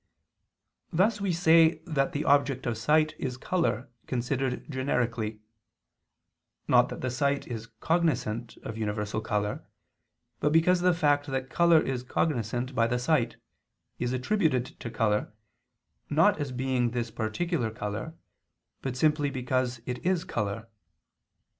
Thus 0.91 1.21
we 1.21 1.31
say 1.31 1.77
that 1.85 2.11
the 2.11 2.25
object 2.25 2.65
of 2.65 2.75
sight 2.75 3.13
is 3.19 3.37
color 3.37 3.87
considered 4.07 4.65
generically; 4.67 5.41
not 6.67 6.89
that 6.89 7.01
the 7.01 7.11
sight 7.11 7.45
is 7.45 7.67
cognizant 7.81 8.57
of 8.63 8.79
universal 8.79 9.21
color, 9.21 9.63
but 10.39 10.51
because 10.51 10.81
the 10.81 10.95
fact 10.95 11.27
that 11.27 11.51
color 11.51 11.79
is 11.79 12.01
cognizant 12.01 12.73
by 12.73 12.87
the 12.87 12.97
sight, 12.97 13.35
is 13.99 14.11
attributed 14.11 14.65
to 14.79 14.89
color, 14.89 15.31
not 16.09 16.39
as 16.39 16.51
being 16.51 16.89
this 16.89 17.11
particular 17.11 17.69
color, 17.69 18.15
but 18.81 18.97
simply 18.97 19.29
because 19.29 19.81
it 19.85 20.03
is 20.03 20.23
color. 20.23 20.67